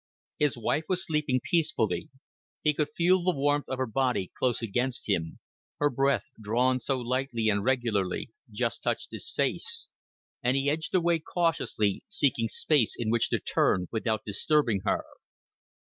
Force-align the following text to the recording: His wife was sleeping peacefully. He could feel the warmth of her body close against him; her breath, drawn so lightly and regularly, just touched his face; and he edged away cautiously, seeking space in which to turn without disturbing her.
His 0.39 0.57
wife 0.57 0.85
was 0.89 1.05
sleeping 1.05 1.41
peacefully. 1.43 2.09
He 2.63 2.73
could 2.73 2.87
feel 2.97 3.21
the 3.21 3.35
warmth 3.35 3.69
of 3.69 3.77
her 3.77 3.85
body 3.85 4.31
close 4.35 4.63
against 4.63 5.07
him; 5.07 5.37
her 5.79 5.91
breath, 5.91 6.23
drawn 6.41 6.79
so 6.79 6.97
lightly 6.97 7.49
and 7.49 7.63
regularly, 7.63 8.31
just 8.51 8.81
touched 8.81 9.11
his 9.11 9.29
face; 9.29 9.91
and 10.41 10.57
he 10.57 10.71
edged 10.71 10.95
away 10.95 11.19
cautiously, 11.19 12.03
seeking 12.09 12.49
space 12.49 12.95
in 12.97 13.11
which 13.11 13.29
to 13.29 13.37
turn 13.39 13.89
without 13.91 14.25
disturbing 14.25 14.81
her. 14.85 15.03